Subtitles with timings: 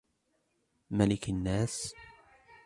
[0.91, 1.93] ملك الناس